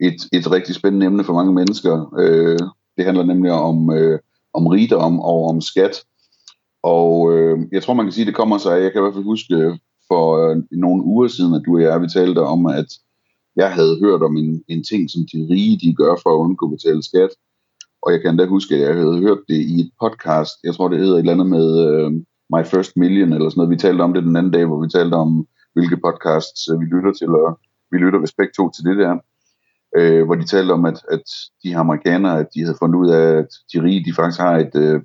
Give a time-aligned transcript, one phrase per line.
[0.00, 2.14] et, et rigtig spændende emne for mange mennesker.
[2.18, 2.58] Øh,
[2.96, 4.18] det handler nemlig om, øh,
[4.54, 6.04] om rigdom og om skat.
[6.82, 9.02] Og øh, jeg tror, man kan sige, at det kommer sig af, jeg kan i
[9.02, 9.78] hvert fald huske øh,
[10.08, 12.90] for øh, nogle uger siden, at du og jeg, vi talte om, at
[13.56, 16.66] jeg havde hørt om en, en ting, som de rige de gør for at undgå
[16.66, 17.30] at betale skat.
[18.02, 20.54] Og jeg kan endda huske, at jeg havde hørt det i et podcast.
[20.64, 22.10] Jeg tror, det hedder et eller andet med øh,
[22.54, 23.74] My First Million, eller sådan noget.
[23.74, 26.84] Vi talte om det den anden dag, hvor vi talte om, hvilke podcasts øh, vi
[26.84, 27.58] lytter til, og
[27.90, 29.12] vi lytter respekt to til det der
[29.96, 31.22] øh, hvor de talte om, at, at
[31.62, 34.56] de her amerikanere, at de havde fundet ud af, at de rige, de faktisk har
[34.56, 35.00] et, øh,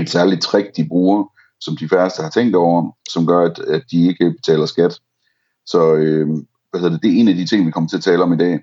[0.00, 3.82] et særligt trick, de bruger, som de færreste har tænkt over, som gør, at, at
[3.90, 5.00] de ikke betaler skat.
[5.66, 6.28] Så øh,
[6.70, 8.32] hvad hedder det, det er en af de ting, vi kommer til at tale om
[8.32, 8.60] i dag.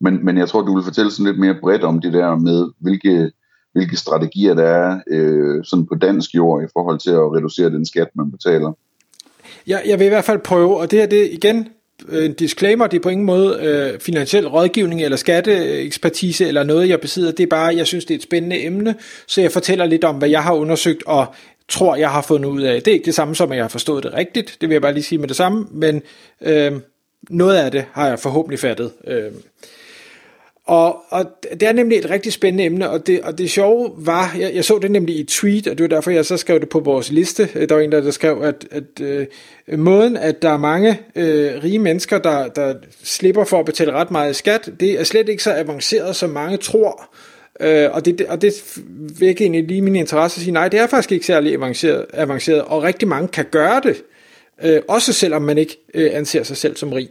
[0.00, 2.70] Men, men jeg tror, du vil fortælle sådan lidt mere bredt om det der med,
[2.80, 3.30] hvilke,
[3.72, 7.86] hvilke strategier der er øh, sådan på dansk jord i forhold til at reducere den
[7.86, 8.72] skat, man betaler.
[9.66, 11.68] Jeg, jeg vil i hvert fald prøve, og det her det igen
[12.08, 16.88] Øh, en disclaimer, det er på ingen måde øh, finansiel rådgivning eller skatteekspertise eller noget,
[16.88, 17.32] jeg besidder.
[17.32, 18.94] Det er bare, jeg synes, det er et spændende emne,
[19.26, 21.26] så jeg fortæller lidt om, hvad jeg har undersøgt og
[21.68, 22.82] tror, jeg har fundet ud af.
[22.82, 24.82] Det er ikke det samme som, at jeg har forstået det rigtigt, det vil jeg
[24.82, 26.02] bare lige sige med det samme, men
[26.40, 26.72] øh,
[27.30, 28.92] noget af det har jeg forhåbentlig fattet.
[29.06, 29.32] Øh,
[30.68, 34.36] og, og det er nemlig et rigtig spændende emne, og det, og det sjove var,
[34.38, 36.60] jeg, jeg så det nemlig i et tweet, og det var derfor, jeg så skrev
[36.60, 37.66] det på vores liste.
[37.68, 39.26] Der var en, der, der skrev, at, at øh,
[39.78, 44.10] måden, at der er mange øh, rige mennesker, der, der slipper for at betale ret
[44.10, 47.14] meget skat, det er slet ikke så avanceret, som mange tror.
[47.60, 48.78] Øh, og, det, og det
[49.20, 52.62] vækker egentlig lige min interesse at sige, nej, det er faktisk ikke særlig avanceret, avanceret
[52.62, 54.02] og rigtig mange kan gøre det,
[54.64, 57.08] øh, også selvom man ikke øh, anser sig selv som rig.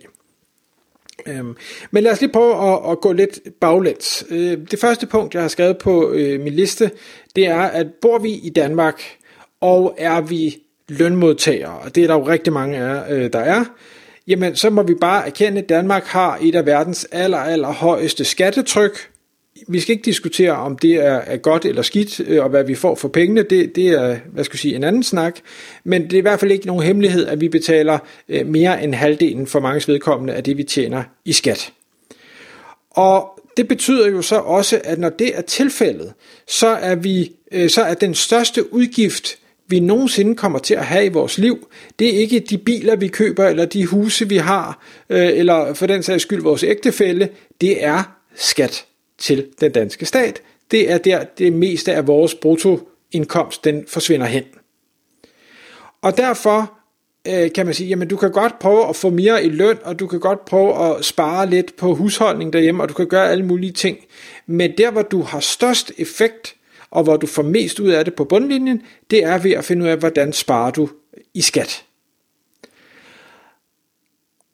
[1.25, 1.55] Øhm,
[1.91, 4.25] men lad os lige prøve at, at gå lidt baglæns.
[4.29, 6.91] Øh, det første punkt, jeg har skrevet på øh, min liste,
[7.35, 9.01] det er, at bor vi i Danmark,
[9.61, 10.57] og er vi
[10.89, 13.65] lønmodtagere, og det er der jo rigtig mange af, øh, der er,
[14.27, 18.25] jamen så må vi bare erkende, at Danmark har et af verdens aller, aller højeste
[18.25, 19.09] skattetryk,
[19.67, 22.75] vi skal ikke diskutere, om det er, er godt eller skidt, øh, og hvad vi
[22.75, 23.43] får for pengene.
[23.43, 25.39] Det, det er, hvad skal jeg sige, en anden snak.
[25.83, 28.93] Men det er i hvert fald ikke nogen hemmelighed, at vi betaler øh, mere end
[28.93, 31.73] halvdelen for mange vedkommende af det, vi tjener i skat.
[32.91, 36.13] Og det betyder jo så også, at når det er tilfældet,
[36.47, 41.05] så er, vi, øh, så er den største udgift, vi nogensinde kommer til at have
[41.05, 41.67] i vores liv,
[41.99, 45.85] det er ikke de biler, vi køber, eller de huse, vi har, øh, eller for
[45.85, 47.29] den sags skyld vores ægtefælle,
[47.61, 48.03] det er
[48.35, 48.86] skat
[49.17, 50.41] til den danske stat.
[50.71, 54.43] Det er der, det meste af vores bruttoindkomst, den forsvinder hen.
[56.01, 56.77] Og derfor
[57.27, 59.99] øh, kan man sige, jamen du kan godt prøve at få mere i løn, og
[59.99, 63.45] du kan godt prøve at spare lidt på husholdning derhjemme, og du kan gøre alle
[63.45, 63.97] mulige ting.
[64.45, 66.55] Men der, hvor du har størst effekt,
[66.91, 69.85] og hvor du får mest ud af det på bundlinjen, det er ved at finde
[69.85, 70.89] ud af, hvordan sparer du
[71.33, 71.83] i skat.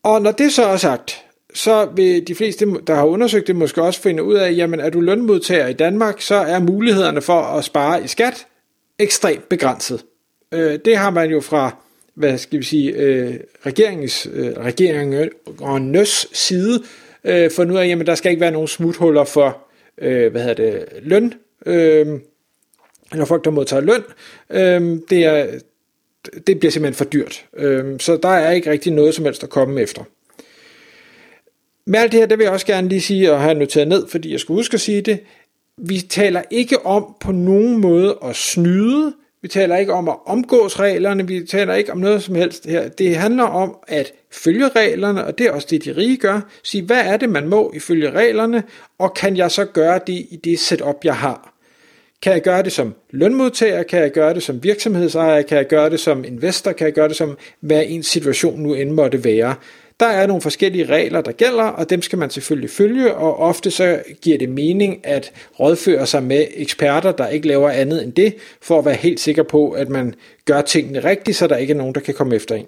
[0.03, 1.22] Og når det så er sagt,
[1.53, 4.89] så vil de fleste, der har undersøgt det, måske også finde ud af, jamen er
[4.89, 8.47] du lønmodtager i Danmark, så er mulighederne for at spare i skat
[8.99, 10.05] ekstremt begrænset.
[10.51, 11.75] Øh, det har man jo fra,
[12.13, 16.83] hvad skal vi sige, øh, regeringens, øh, regeringens side
[17.23, 19.57] øh, fundet ud af, jamen der skal ikke være nogen smuthuller for,
[19.97, 21.33] øh, hvad hedder det, løn,
[21.65, 22.07] øh,
[23.11, 24.03] eller folk, der modtager løn.
[25.09, 25.59] Det, er,
[26.47, 27.45] det bliver simpelthen for dyrt.
[27.99, 30.03] Så der er ikke rigtig noget som helst at komme efter.
[31.87, 34.07] Med alt det her, det vil jeg også gerne lige sige, og have noteret ned,
[34.07, 35.19] fordi jeg skulle huske at sige det.
[35.77, 39.13] Vi taler ikke om på nogen måde at snyde.
[39.41, 41.27] Vi taler ikke om at omgås reglerne.
[41.27, 42.89] Vi taler ikke om noget som helst her.
[42.89, 46.41] Det handler om at følge reglerne, og det er også det, de rige gør.
[46.63, 48.63] Sige, hvad er det, man må ifølge reglerne,
[48.99, 51.53] og kan jeg så gøre det i det setup, jeg har?
[52.21, 53.83] Kan jeg gøre det som lønmodtager?
[53.83, 55.41] Kan jeg gøre det som virksomhedsejer?
[55.41, 56.71] Kan jeg gøre det som investor?
[56.71, 59.55] Kan jeg gøre det som, hvad en situation nu end måtte være?
[60.03, 63.71] Der er nogle forskellige regler, der gælder, og dem skal man selvfølgelig følge, og ofte
[63.71, 68.35] så giver det mening at rådføre sig med eksperter, der ikke laver andet end det,
[68.61, 70.13] for at være helt sikker på, at man
[70.45, 72.65] gør tingene rigtigt, så der ikke er nogen, der kan komme efter en.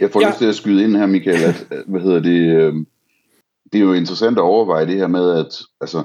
[0.00, 0.28] Jeg får ja.
[0.28, 2.74] lyst til at skyde ind her, Michael, at, hvad hedder det, øh,
[3.72, 6.02] det er jo interessant at overveje det her med, at altså,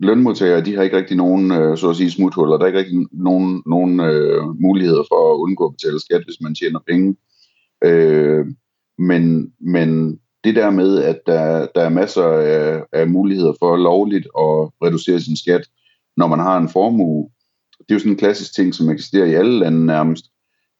[0.00, 2.56] lønmodtagere, de har ikke rigtig nogen, øh, så at sige, smuthuller.
[2.56, 6.40] Der er ikke rigtig nogen, nogen øh, muligheder for at undgå at betale skat, hvis
[6.40, 7.16] man tjener penge.
[7.84, 8.46] Øh,
[8.98, 14.24] men, men det der med, at der, der er masser af, af muligheder for lovligt
[14.24, 15.68] at reducere sin skat,
[16.16, 17.28] når man har en formue,
[17.78, 20.24] det er jo sådan en klassisk ting, som eksisterer i alle lande nærmest.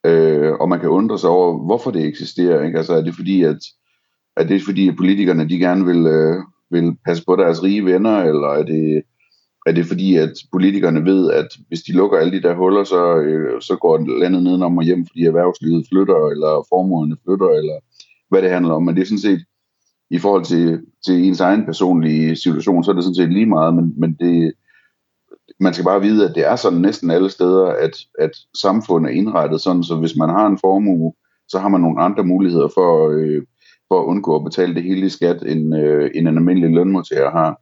[0.06, 2.64] Øh, og man kan undre sig over, hvorfor det eksisterer.
[2.64, 2.78] Ikke?
[2.78, 3.58] Altså er det fordi, at,
[4.36, 6.36] er det fordi, at politikerne de gerne vil, øh,
[6.70, 9.02] vil passe på deres rige venner, eller er det,
[9.66, 13.16] er det fordi, at politikerne ved, at hvis de lukker alle de der huller, så,
[13.16, 17.78] øh, så går landet nedenom og hjem, fordi erhvervslivet flytter, eller formuerne flytter, eller
[18.34, 18.82] hvad det handler om.
[18.82, 19.44] Men det er sådan set,
[20.10, 23.74] i forhold til, til ens egen personlige situation, så er det sådan set lige meget,
[23.74, 24.52] men, men det,
[25.60, 29.14] man skal bare vide, at det er sådan næsten alle steder, at, at samfundet er
[29.14, 31.12] indrettet sådan, så hvis man har en formue,
[31.48, 33.42] så har man nogle andre muligheder for, øh,
[33.88, 37.30] for at undgå at betale det hele i skat, end, øh, end en almindelig lønmodtager
[37.30, 37.60] har.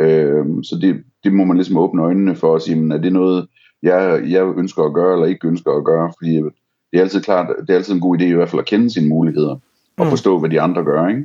[0.00, 3.12] Øh, så det, det må man ligesom åbne øjnene for og sige, men er det
[3.12, 3.46] noget,
[3.82, 6.36] jeg, jeg ønsker at gøre, eller ikke ønsker at gøre, fordi
[6.92, 8.90] det er altid klart, det er altid en god idé i hvert fald at kende
[8.90, 9.58] sine muligheder,
[9.96, 10.10] og mm.
[10.10, 11.22] forstå, hvad de andre gør, ikke?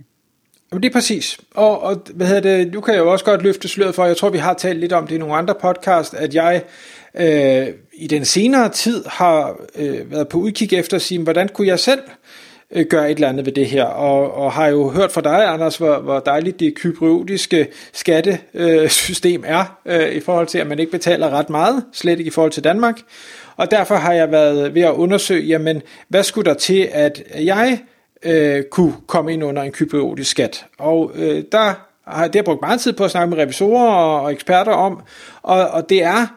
[0.72, 1.40] Jamen det er præcis.
[1.56, 4.18] Og, og hvad hedder det, nu kan jeg jo også godt løfte sløret for, jeg
[4.18, 6.64] tror vi har talt lidt om det i nogle andre podcast, at jeg
[7.20, 11.68] øh, i den senere tid har øh, været på udkig efter at sige, hvordan kunne
[11.68, 12.00] jeg selv
[12.72, 15.46] øh, gøre et eller andet ved det her, og, og har jo hørt fra dig,
[15.46, 20.80] Anders, hvor, hvor dejligt det kypriotiske skattesystem øh, er, øh, i forhold til, at man
[20.80, 23.00] ikke betaler ret meget, slet ikke i forhold til Danmark.
[23.56, 27.80] Og derfor har jeg været ved at undersøge, jamen, hvad skulle der til, at jeg
[28.24, 30.66] øh, kunne komme ind under en kypriotisk skat.
[30.78, 31.74] Og øh, der
[32.08, 35.02] har det har brugt meget tid på at snakke med revisorer og, og eksperter om,
[35.42, 36.28] og, og det er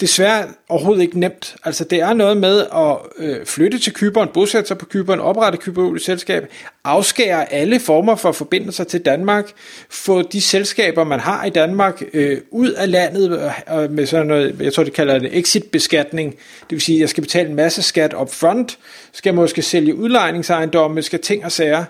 [0.00, 1.56] desværre overhovedet ikke nemt.
[1.64, 5.58] Altså det er noget med at øh, flytte til Kyberen, bosætte sig på Kyberen, oprette
[5.58, 6.52] Kyberolisk selskab,
[6.84, 9.50] afskære alle former for forbindelser til Danmark,
[9.90, 14.56] få de selskaber, man har i Danmark, øh, ud af landet øh, med sådan noget,
[14.60, 16.30] jeg tror det kalder det exit-beskatning.
[16.60, 18.78] Det vil sige, at jeg skal betale en masse skat op front,
[19.12, 21.84] skal måske sælge udlejningsejendomme, skal ting og sager.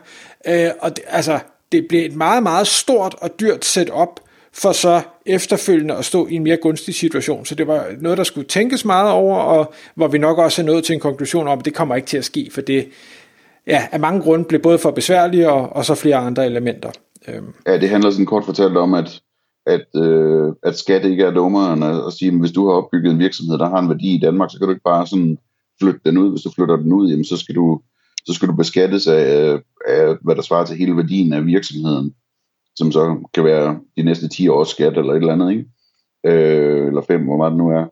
[0.46, 1.38] Øh, og det, altså,
[1.72, 4.20] det bliver et meget, meget stort og dyrt setup,
[4.52, 7.44] for så efterfølgende at stå i en mere gunstig situation.
[7.44, 10.66] Så det var noget, der skulle tænkes meget over, og hvor vi nok også er
[10.66, 12.88] nået til en konklusion om, at det kommer ikke til at ske, for det
[13.66, 16.90] ja, af mange grunde blev både for besværligt og, og så flere andre elementer.
[17.28, 17.54] Øhm.
[17.66, 19.20] Ja, det handler sådan kort fortalt om, at,
[19.66, 23.12] at, øh, at skat ikke er dummere og at sige, at hvis du har opbygget
[23.12, 25.38] en virksomhed, der har en værdi i Danmark, så kan du ikke bare sådan
[25.80, 26.30] flytte den ud.
[26.30, 27.80] Hvis du flytter den ud, jamen, så skal du
[28.26, 29.58] så skal du beskattes af,
[29.88, 32.14] af, hvad der svarer til hele værdien af virksomheden
[32.80, 33.04] som så
[33.34, 35.64] kan være de næste 10 års skat eller et eller andet, ikke?
[36.26, 37.84] Øh, eller fem, hvor meget det nu er.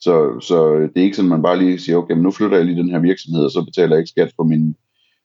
[0.00, 0.14] Så,
[0.48, 2.66] så det er ikke sådan, at man bare lige siger, okay, men nu flytter jeg
[2.66, 4.76] lige den her virksomhed, og så betaler jeg ikke skat for min,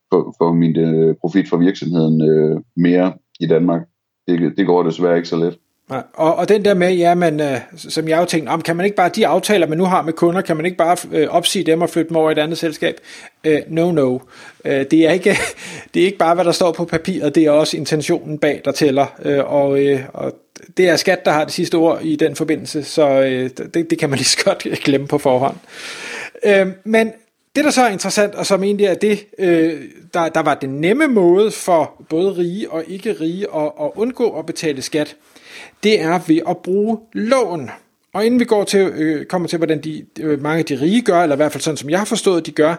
[0.09, 3.81] for, for min øh, profit fra virksomheden øh, mere i Danmark.
[4.27, 5.57] Det, det går desværre ikke så let.
[5.89, 8.75] Nej, og, og den der med, ja, men, øh, som jeg jo tænkte, om, kan
[8.75, 11.27] man ikke bare, de aftaler, man nu har med kunder, kan man ikke bare øh,
[11.29, 12.95] opsige dem og flytte dem over i et andet selskab?
[13.43, 14.19] Øh, no, no.
[14.65, 15.37] Øh, det, er ikke,
[15.93, 18.71] det er ikke bare, hvad der står på papiret, det er også intentionen bag, der
[18.71, 19.05] tæller.
[19.25, 20.33] Øh, og, øh, og
[20.77, 23.99] det er skat, der har det sidste ord i den forbindelse, så øh, det, det
[23.99, 25.57] kan man lige så godt glemme på forhånd.
[26.45, 27.11] Øh, men
[27.55, 29.81] det, der så er interessant, og som egentlig er det, øh,
[30.13, 34.39] der, der var den nemme måde for både rige og ikke rige at, at undgå
[34.39, 35.15] at betale skat,
[35.83, 37.69] det er ved at bruge lån.
[38.13, 41.01] Og inden vi går til, øh, kommer til, hvordan de, øh, mange af de rige
[41.01, 42.75] gør, eller i hvert fald sådan, som jeg har forstået, de gør,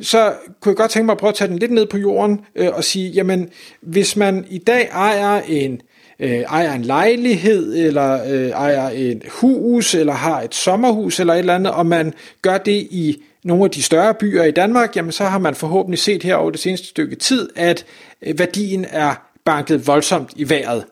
[0.00, 2.40] så kunne jeg godt tænke mig at prøve at tage den lidt ned på jorden
[2.54, 3.48] øh, og sige, jamen,
[3.80, 5.80] hvis man i dag ejer en,
[6.18, 11.38] øh, ejer en lejlighed, eller øh, ejer et hus, eller har et sommerhus, eller et
[11.38, 15.12] eller andet, og man gør det i nogle af de større byer i Danmark, jamen
[15.12, 17.84] så har man forhåbentlig set her over det seneste stykke tid, at
[18.22, 19.14] øh, værdien er
[19.44, 20.84] banket voldsomt i vejret.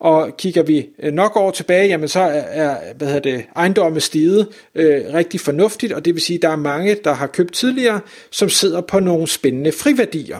[0.00, 4.48] Og kigger vi øh, nok år tilbage, jamen så er hvad hedder det, ejendomme stiget
[4.74, 8.00] øh, rigtig fornuftigt, og det vil sige, at der er mange, der har købt tidligere,
[8.30, 10.38] som sidder på nogle spændende friværdier.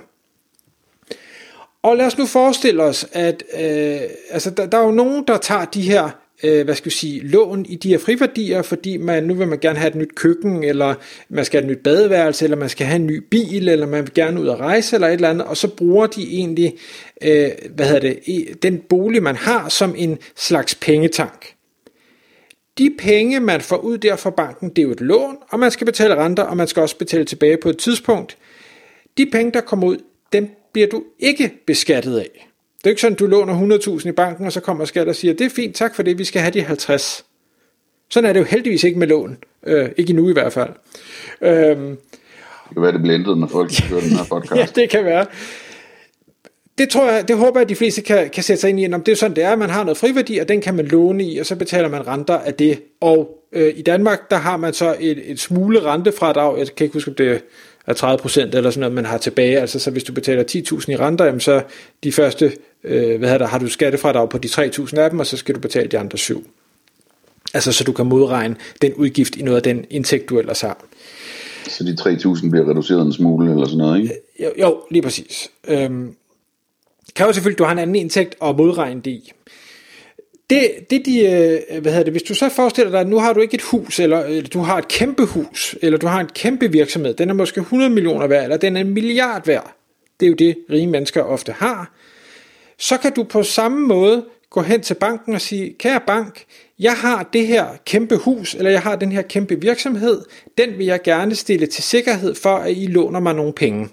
[1.83, 5.37] Og lad os nu forestille os, at øh, altså, der, der er jo nogen, der
[5.37, 6.11] tager de her
[6.43, 9.59] øh, hvad skal vi sige, lån i de her friværdier, fordi man, nu vil man
[9.59, 10.95] gerne have et nyt køkken, eller
[11.28, 14.02] man skal have et nyt badeværelse, eller man skal have en ny bil, eller man
[14.02, 16.75] vil gerne ud og rejse, eller et eller andet, og så bruger de egentlig,
[17.23, 21.52] øh, hvad hedder det, den bolig, man har, som en slags pengetank.
[22.78, 25.71] De penge, man får ud der fra banken, det er jo et lån, og man
[25.71, 28.37] skal betale renter, og man skal også betale tilbage på et tidspunkt.
[29.19, 29.97] De penge, der kommer ud,
[30.33, 32.46] dem bliver du ikke beskattet af.
[32.87, 35.35] Det er ikke sådan, du låner 100.000 i banken, og så kommer skat og siger,
[35.35, 37.25] det er fint, tak for det, vi skal have de 50.
[38.11, 39.37] Sådan er det jo heldigvis ikke med lån.
[39.66, 40.71] Øh, ikke endnu i hvert fald.
[41.40, 41.97] Øhm,
[42.69, 44.76] det kan være, det bliver ændret, når folk hører den her podcast.
[44.76, 45.26] ja, det kan være.
[46.78, 48.93] Det tror jeg, det håber jeg, at de fleste kan, kan sætte sig ind i.
[48.93, 50.87] Om det er sådan, det er, at man har noget friværdi, og den kan man
[50.87, 52.83] låne i, og så betaler man renter af det.
[53.00, 56.59] Og øh, i Danmark, der har man så et, et smule rentefradrag.
[56.59, 57.45] Jeg kan ikke huske, om det
[57.87, 59.61] af 30% eller sådan noget, man har tilbage.
[59.61, 61.62] Altså så hvis du betaler 10.000 i renter, jamen, så
[62.05, 62.52] de første,
[62.85, 65.61] øh, hvad der, har du skattefradrag på de 3.000 af dem, og så skal du
[65.61, 66.47] betale de andre 7.
[67.55, 70.85] Altså så du kan modregne den udgift i noget af den indtægt, du ellers har.
[71.69, 74.14] Så de 3.000 bliver reduceret en smule eller sådan noget, ikke?
[74.43, 75.49] Jo, jo lige præcis.
[75.69, 76.14] Øhm,
[77.16, 79.33] kan jo selvfølgelig, du har en anden indtægt og modregne det i.
[80.50, 83.33] Det, det de, øh, hvad hedder det, hvis du så forestiller dig, at nu har
[83.33, 86.29] du ikke et hus, eller, eller du har et kæmpe hus, eller du har en
[86.35, 89.76] kæmpe virksomhed, den er måske 100 millioner værd, eller den er en milliard værd,
[90.21, 91.93] det er jo det, rige mennesker ofte har,
[92.79, 96.45] så kan du på samme måde gå hen til banken og sige, kære bank,
[96.79, 100.23] jeg har det her kæmpe hus, eller jeg har den her kæmpe virksomhed,
[100.59, 103.88] den vil jeg gerne stille til sikkerhed for, at I låner mig nogle penge.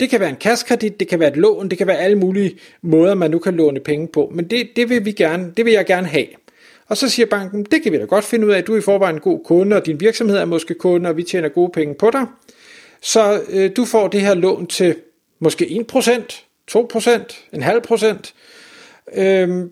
[0.00, 2.58] Det kan være en kaskredit, det kan være et lån, det kan være alle mulige
[2.82, 5.72] måder, man nu kan låne penge på, men det, det, vil, vi gerne, det vil
[5.72, 6.26] jeg gerne have.
[6.88, 8.78] Og så siger banken, det kan vi da godt finde ud af, at du er
[8.78, 11.70] i forvejen en god kunde, og din virksomhed er måske kunde, og vi tjener gode
[11.72, 12.26] penge på dig.
[13.00, 14.96] Så øh, du får det her lån til
[15.40, 18.34] måske 1%, 2%, en halv procent.
[19.14, 19.70] Øhm,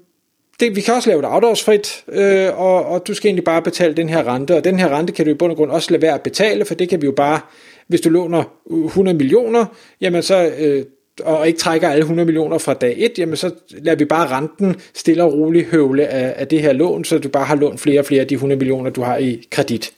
[0.60, 3.94] det, vi kan også lave det afdragsfrit, øh, og, og du skal egentlig bare betale
[3.94, 6.02] den her rente, og den her rente kan du i bund og grund også lade
[6.02, 7.40] være at betale, for det kan vi jo bare,
[7.88, 8.44] hvis du låner
[8.84, 9.66] 100 millioner,
[10.00, 10.84] jamen så, øh,
[11.24, 14.76] og ikke trækker alle 100 millioner fra dag 1, jamen så lader vi bare renten
[14.94, 18.00] stille og roligt høvle af, af det her lån, så du bare har lånt flere
[18.00, 19.92] og flere af de 100 millioner, du har i kredit.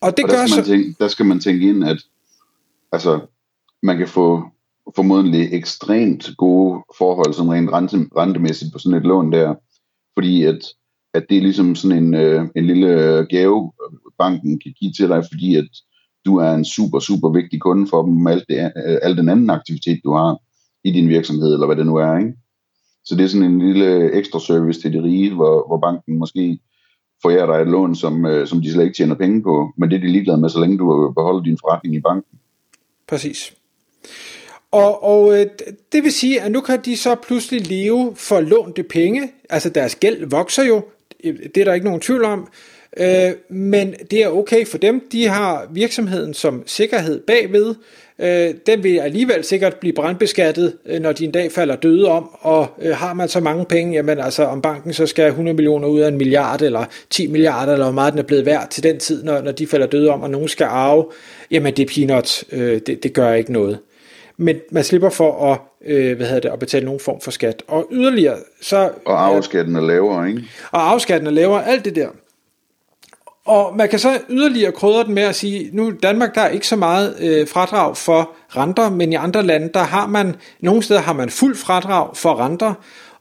[0.00, 0.70] Og det og der gør skal så...
[0.70, 1.98] Tænke, der skal man tænke ind, at
[2.92, 3.20] altså,
[3.82, 4.42] man kan få
[4.96, 9.54] formodentlig ekstremt gode forhold, som rent rente, rentemæssigt på sådan et lån der,
[10.14, 10.58] fordi at,
[11.14, 13.72] at det er ligesom sådan en, øh, en lille øh, gave,
[14.18, 15.68] banken kan give til dig, fordi at
[16.26, 19.28] du er en super, super vigtig kunde for dem med alt, det, øh, al den
[19.28, 20.38] anden aktivitet, du har
[20.84, 22.18] i din virksomhed, eller hvad det nu er.
[22.18, 22.32] Ikke?
[23.04, 26.58] Så det er sådan en lille ekstra service til de rige, hvor, hvor banken måske
[27.22, 29.96] forærer dig et lån, som, øh, som de slet ikke tjener penge på, men det
[29.96, 32.38] er de ligeglade med, så længe du beholder din forretning i banken.
[33.08, 33.52] Præcis.
[34.70, 35.46] Og, og øh,
[35.92, 39.32] det vil sige, at nu kan de så pludselig leve for lånte penge.
[39.50, 40.82] Altså deres gæld vokser jo.
[41.24, 42.48] Øh, det er der ikke nogen tvivl om.
[42.96, 45.08] Øh, men det er okay for dem.
[45.12, 47.74] De har virksomheden som sikkerhed bagved.
[48.18, 52.30] Øh, den vil alligevel sikkert blive brandbeskattet, øh, når de en dag falder døde om.
[52.40, 55.88] Og øh, har man så mange penge, jamen altså om banken så skal 100 millioner
[55.88, 58.82] ud af en milliard, eller 10 milliarder, eller hvor meget den er blevet værd til
[58.82, 61.06] den tid, når, når de falder døde om, og nogen skal arve,
[61.50, 62.44] jamen det er peanuts.
[62.50, 63.78] det, det gør ikke noget
[64.36, 67.62] men man slipper for at, øh, hvad hedder det, at betale nogen form for skat.
[67.68, 68.90] Og yderligere, så...
[69.04, 70.42] Og afskatten er lavere, ikke?
[70.70, 72.08] Og afskatten er lavere, alt det der.
[73.44, 76.66] Og man kan så yderligere krydre den med at sige, nu Danmark der er ikke
[76.66, 81.00] så meget øh, fradrag for renter, men i andre lande, der har man, nogle steder
[81.00, 82.74] har man fuld fradrag for renter,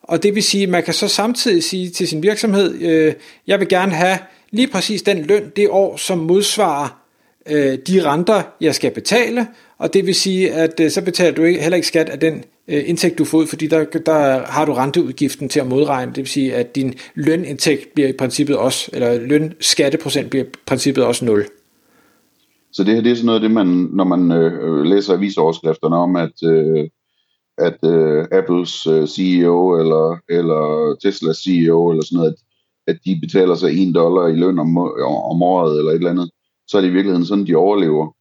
[0.04, 3.14] og det vil sige, man kan så samtidig sige til sin virksomhed, øh,
[3.48, 4.18] jeg vil gerne have
[4.52, 7.04] lige præcis den løn det år, som modsvarer
[7.50, 11.44] øh, de renter, jeg skal betale, og det vil sige, at øh, så betaler du
[11.44, 14.66] ikke, heller ikke skat af den øh, indtægt, du får ud, fordi der, der har
[14.66, 16.12] du renteudgiften til at modregne.
[16.12, 21.04] Det vil sige, at din lønindtægt bliver i princippet også, eller lønskatteprocent bliver i princippet
[21.04, 21.46] også 0.
[22.72, 25.96] Så det her det er sådan noget, det man, når man øh, øh læser avisoverskrifterne
[25.96, 26.90] om, at, øh,
[27.58, 32.40] at øh, Apples øh, CEO eller, eller Teslas CEO eller sådan noget, at,
[32.88, 34.78] at de betaler sig en dollar i løn om,
[35.32, 36.30] om året eller et eller andet,
[36.68, 38.16] så er det i virkeligheden sådan, de overlever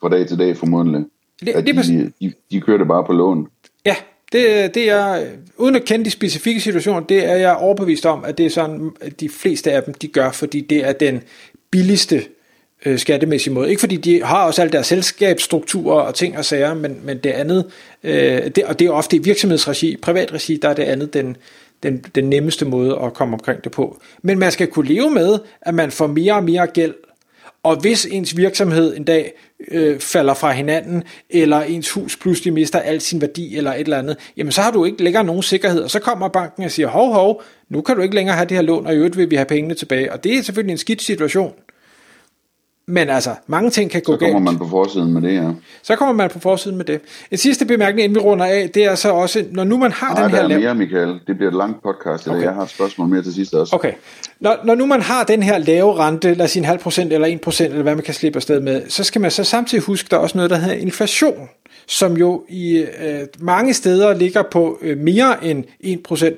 [0.00, 1.04] fra dag til dag formodentlig.
[1.40, 3.48] Det, at det, de, de, de kører det bare på lån.
[3.86, 3.96] Ja,
[4.32, 5.26] det, det er,
[5.56, 8.90] uden at kende de specifikke situationer, det er jeg overbevist om, at det er sådan,
[9.00, 11.20] at de fleste af dem, de gør, fordi det er den
[11.70, 12.22] billigste
[12.86, 13.70] øh, skattemæssige måde.
[13.70, 17.30] Ikke fordi de har også alle deres selskabsstrukturer og ting og sager, men, men det
[17.30, 17.64] andet,
[18.04, 21.36] øh, det, og det er ofte i virksomhedsregi, privat regi, der er det andet den,
[21.82, 24.00] den, den nemmeste måde at komme omkring det på.
[24.22, 26.94] Men man skal kunne leve med, at man får mere og mere gæld
[27.68, 29.32] og hvis ens virksomhed en dag
[29.70, 33.98] øh, falder fra hinanden, eller ens hus pludselig mister al sin værdi, eller et eller
[33.98, 36.88] andet, jamen så har du ikke længere nogen sikkerhed, og så kommer banken og siger,
[36.88, 39.30] hov hov, nu kan du ikke længere have det her lån, og i øvrigt vil
[39.30, 40.12] vi have pengene tilbage.
[40.12, 41.52] Og det er selvfølgelig en skidt situation.
[42.90, 44.20] Men altså, mange ting kan gå galt.
[44.20, 44.58] Så kommer galt.
[44.58, 45.50] man på forsiden med det, ja.
[45.82, 47.00] Så kommer man på forsiden med det.
[47.30, 50.14] En sidste bemærkning, inden vi runder af, det er så også, når nu man har
[50.14, 50.38] Nej, den her...
[50.38, 51.20] Nej, der er mere, Michael.
[51.26, 52.42] Det bliver et langt podcast, okay.
[52.42, 53.76] jeg har et spørgsmål mere til sidst også.
[53.76, 53.92] Okay.
[54.40, 57.12] Når, når nu man har den her lave rente, lad os sige en halv procent
[57.12, 59.84] eller en procent, eller hvad man kan slippe afsted med, så skal man så samtidig
[59.84, 61.48] huske, der er også noget, der hedder inflation
[61.90, 65.64] som jo i øh, mange steder ligger på øh, mere end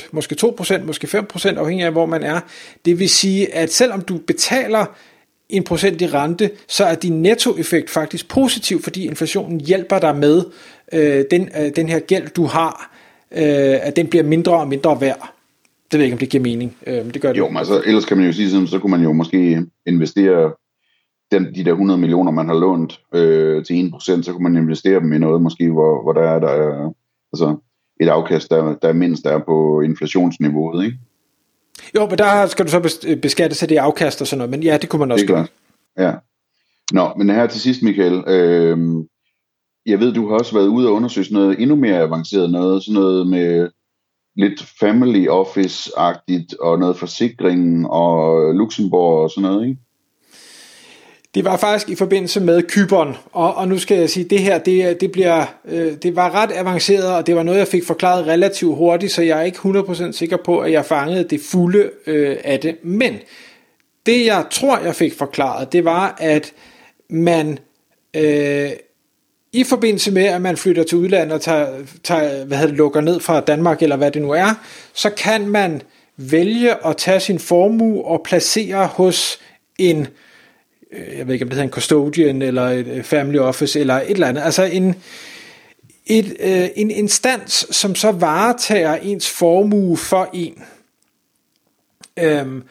[0.05, 2.41] 1%, måske 2%, måske 5%, afhængig af hvor man er.
[2.85, 4.87] Det vil sige, at selvom du betaler
[5.51, 10.45] en procent i rente, så er din nettoeffekt faktisk positiv, fordi inflationen hjælper dig med
[10.93, 12.91] øh, den, øh, den her gæld, du har,
[13.33, 15.33] øh, at den bliver mindre og mindre værd.
[15.93, 17.39] Det ved jeg ikke, om det giver mening, øh, men det gør det.
[17.39, 20.53] Jo, men altså, ellers kan man jo sige, så kunne man jo måske investere
[21.33, 25.01] den, de der 100 millioner, man har lånt øh, til 1%, så kunne man investere
[25.01, 26.93] dem i noget måske, hvor, hvor der er, der er
[27.33, 27.57] altså
[28.01, 30.99] et afkast, der, der mindst er på inflationsniveauet, ikke?
[31.95, 32.81] Jo, men der skal du så
[33.23, 35.47] beskatte sig det afkast og sådan noget, men ja, det kunne man også gøre.
[35.99, 36.13] Ja.
[36.93, 38.79] Nå, men her til sidst, Michael, øh,
[39.87, 43.01] jeg ved, du har også været ude og undersøge noget endnu mere avanceret noget, sådan
[43.01, 43.71] noget med
[44.37, 49.81] lidt family office-agtigt, og noget forsikring og Luxembourg og sådan noget, ikke?
[51.35, 54.59] Det var faktisk i forbindelse med Kyberen, og, og nu skal jeg sige, det her,
[54.59, 58.27] det, det, bliver, øh, det var ret avanceret, og det var noget, jeg fik forklaret
[58.27, 62.37] relativt hurtigt, så jeg er ikke 100% sikker på, at jeg fangede det fulde øh,
[62.45, 62.77] af det.
[62.83, 63.19] Men
[64.07, 66.53] det, jeg tror, jeg fik forklaret, det var, at
[67.11, 67.59] man
[68.17, 68.71] øh,
[69.53, 71.69] i forbindelse med, at man flytter til udlandet og tager,
[72.05, 74.61] tager, hvad hedder lukker ned fra Danmark, eller hvad det nu er,
[74.95, 75.83] så kan man
[76.17, 79.41] vælge at tage sin formue og placere hos
[79.79, 80.30] en Øh,
[80.93, 83.95] Øh, jeg ved ikke om det hedder en custodian, eller et øh, family office, eller
[83.95, 84.95] et eller andet, altså en,
[86.07, 90.63] et, øh, en instans, som så varetager ens formue for en.
[92.19, 92.63] Øhm,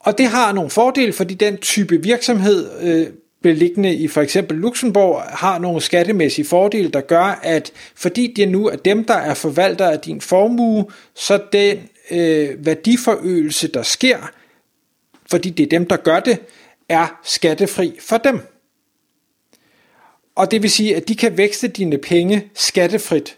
[0.00, 3.06] og det har nogle fordele, fordi den type virksomhed, øh,
[3.42, 8.66] beliggende i for eksempel Luxembourg, har nogle skattemæssige fordele, der gør, at fordi det nu
[8.66, 11.78] er dem, der er forvalter af din formue, så den
[12.10, 14.30] øh, værdiforøgelse, der sker,
[15.30, 16.38] fordi det er dem, der gør det,
[16.90, 18.40] er skattefri for dem.
[20.34, 23.36] Og det vil sige, at de kan vækste dine penge skattefrit.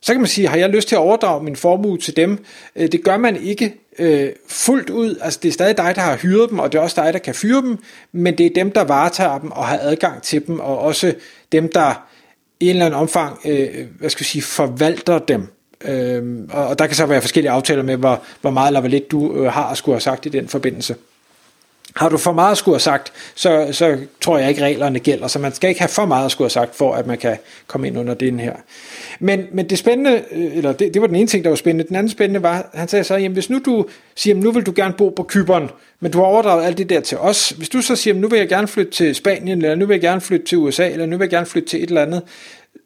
[0.00, 2.44] Så kan man sige, har jeg lyst til at overdrage min formue til dem?
[2.76, 5.18] Øh, det gør man ikke øh, fuldt ud.
[5.20, 7.18] Altså det er stadig dig, der har hyret dem, og det er også dig, der
[7.18, 7.78] kan fyre dem,
[8.12, 11.14] men det er dem, der varetager dem og har adgang til dem, og også
[11.52, 12.06] dem, der
[12.60, 15.46] i en eller anden omfang, øh, hvad skal jeg sige, forvalter dem.
[15.84, 19.10] Øh, og der kan så være forskellige aftaler med, hvor, hvor meget eller hvor lidt
[19.10, 20.94] du øh, har at skulle have sagt i den forbindelse.
[21.96, 25.38] Har du for meget skulle have sagt, så, så tror jeg ikke reglerne gælder, så
[25.38, 27.98] man skal ikke have for meget skulle have sagt, for at man kan komme ind
[27.98, 28.52] under den her.
[29.20, 31.88] Men, men det spændende, øh, eller det, det var den ene ting, der var spændende.
[31.88, 34.72] Den anden spændende var, han sagde så, jamen hvis nu du siger, nu vil du
[34.76, 37.48] gerne bo på Kyberen, men du har overdraget alt det der til os.
[37.48, 40.00] Hvis du så siger, nu vil jeg gerne flytte til Spanien, eller nu vil jeg
[40.00, 42.22] gerne flytte til USA, eller nu vil jeg gerne flytte til et eller andet,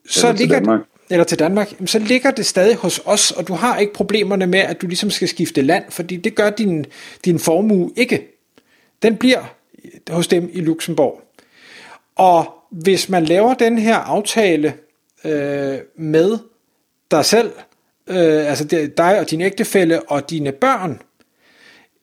[0.08, 3.54] så eller ligger det, eller til Danmark, så ligger det stadig hos os, og du
[3.54, 6.86] har ikke problemerne med, at du ligesom skal skifte land, fordi det gør din,
[7.24, 8.35] din formue ikke
[9.02, 9.54] den bliver
[10.10, 11.22] hos dem i Luxembourg.
[12.16, 14.74] Og hvis man laver den her aftale
[15.24, 16.38] øh, med
[17.10, 17.52] dig selv,
[18.06, 21.02] øh, altså dig og din ægtefælle og dine børn,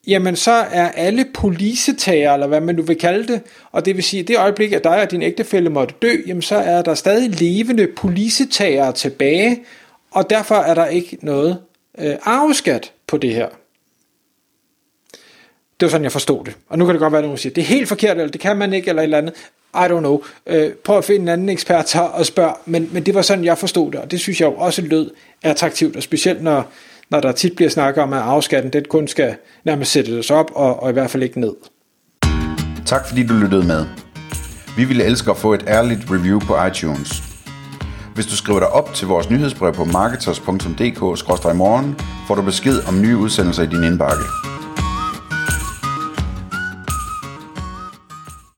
[0.07, 4.03] jamen så er alle polisetager, eller hvad man nu vil kalde det, og det vil
[4.03, 6.93] sige, at det øjeblik, at dig og din ægtefælle måtte dø, jamen så er der
[6.93, 9.63] stadig levende polisetager tilbage,
[10.11, 11.59] og derfor er der ikke noget
[11.97, 13.47] øh, arveskat på det her.
[15.83, 16.55] Det var sådan, jeg forstod det.
[16.69, 18.41] Og nu kan det godt være, at nogen siger, det er helt forkert, eller det
[18.41, 19.33] kan man ikke, eller et eller andet.
[19.75, 20.21] I don't know.
[20.47, 22.57] Øh, prøv at finde en anden ekspert og spørg.
[22.65, 25.11] Men, men det var sådan, jeg forstod det, og det synes jeg jo også lød
[25.41, 26.71] attraktivt, og specielt når,
[27.09, 30.83] når der tit bliver snakket om, at afskatten den kun skal nærmest sættes op, og,
[30.83, 31.53] og i hvert fald ikke ned.
[32.85, 33.85] Tak fordi du lyttede med.
[34.77, 37.23] Vi ville elske at få et ærligt review på iTunes.
[38.15, 41.95] Hvis du skriver dig op til vores nyhedsbrev på marketers.dk-morgen,
[42.27, 44.42] får du besked om nye udsendelser i din indbakke.